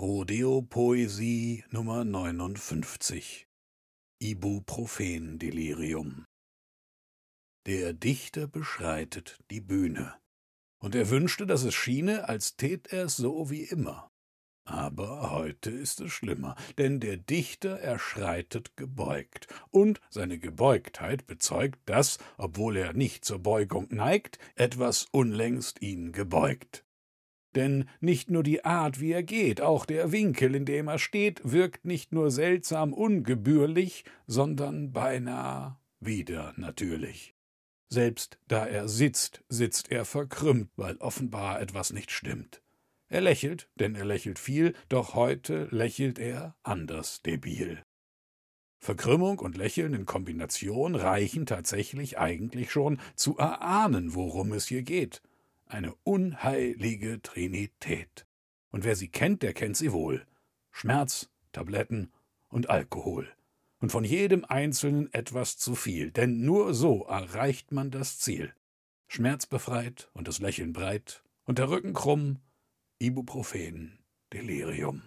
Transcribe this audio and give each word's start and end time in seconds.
Rodeo-Poesie 0.00 1.64
Nummer 1.68 2.06
59 2.06 3.46
Ibuprofen-Delirium 4.18 6.24
Der 7.66 7.92
Dichter 7.92 8.46
beschreitet 8.46 9.38
die 9.50 9.60
Bühne, 9.60 10.14
und 10.82 10.94
er 10.94 11.10
wünschte, 11.10 11.44
dass 11.44 11.64
es 11.64 11.74
schiene, 11.74 12.30
als 12.30 12.56
tät 12.56 12.90
er's 12.90 13.18
so 13.18 13.50
wie 13.50 13.64
immer. 13.64 14.10
Aber 14.64 15.32
heute 15.32 15.70
ist 15.70 16.00
es 16.00 16.10
schlimmer, 16.10 16.56
denn 16.78 17.00
der 17.00 17.18
Dichter 17.18 17.78
erschreitet 17.78 18.78
gebeugt, 18.78 19.48
und 19.68 20.00
seine 20.08 20.38
Gebeugtheit 20.38 21.26
bezeugt, 21.26 21.78
dass, 21.84 22.16
obwohl 22.38 22.78
er 22.78 22.94
nicht 22.94 23.26
zur 23.26 23.40
Beugung 23.40 23.88
neigt, 23.90 24.38
etwas 24.54 25.08
unlängst 25.12 25.82
ihn 25.82 26.12
gebeugt. 26.12 26.86
Denn 27.54 27.88
nicht 28.00 28.30
nur 28.30 28.42
die 28.42 28.64
Art, 28.64 29.00
wie 29.00 29.12
er 29.12 29.24
geht, 29.24 29.60
auch 29.60 29.84
der 29.84 30.12
Winkel, 30.12 30.54
in 30.54 30.64
dem 30.64 30.86
er 30.86 30.98
steht, 30.98 31.40
wirkt 31.42 31.84
nicht 31.84 32.12
nur 32.12 32.30
seltsam 32.30 32.92
ungebührlich, 32.92 34.04
sondern 34.26 34.92
beinahe 34.92 35.76
wieder 35.98 36.54
natürlich. 36.56 37.34
Selbst 37.88 38.38
da 38.46 38.66
er 38.66 38.88
sitzt, 38.88 39.42
sitzt 39.48 39.90
er 39.90 40.04
verkrümmt, 40.04 40.70
weil 40.76 40.96
offenbar 40.98 41.60
etwas 41.60 41.92
nicht 41.92 42.12
stimmt. 42.12 42.62
Er 43.08 43.20
lächelt, 43.20 43.68
denn 43.74 43.96
er 43.96 44.04
lächelt 44.04 44.38
viel, 44.38 44.74
doch 44.88 45.14
heute 45.14 45.66
lächelt 45.72 46.20
er 46.20 46.54
anders 46.62 47.20
debil. 47.22 47.82
Verkrümmung 48.78 49.40
und 49.40 49.56
Lächeln 49.56 49.92
in 49.92 50.06
Kombination 50.06 50.94
reichen 50.94 51.46
tatsächlich 51.46 52.18
eigentlich 52.18 52.70
schon 52.70 53.00
zu 53.16 53.36
erahnen, 53.36 54.14
worum 54.14 54.52
es 54.52 54.68
hier 54.68 54.82
geht 54.82 55.20
eine 55.70 55.94
unheilige 56.04 57.22
Trinität. 57.22 58.26
Und 58.70 58.84
wer 58.84 58.96
sie 58.96 59.08
kennt, 59.08 59.42
der 59.42 59.52
kennt 59.52 59.76
sie 59.76 59.92
wohl. 59.92 60.26
Schmerz, 60.70 61.30
Tabletten 61.52 62.12
und 62.48 62.70
Alkohol. 62.70 63.28
Und 63.80 63.90
von 63.90 64.04
jedem 64.04 64.44
Einzelnen 64.44 65.12
etwas 65.12 65.56
zu 65.56 65.74
viel, 65.74 66.10
denn 66.10 66.44
nur 66.44 66.74
so 66.74 67.04
erreicht 67.04 67.72
man 67.72 67.90
das 67.90 68.18
Ziel. 68.18 68.54
Schmerzbefreit 69.08 70.10
und 70.12 70.28
das 70.28 70.38
Lächeln 70.38 70.72
breit 70.72 71.24
und 71.44 71.58
der 71.58 71.70
Rücken 71.70 71.94
krumm, 71.94 72.38
Ibuprofen, 72.98 73.98
Delirium. 74.32 75.02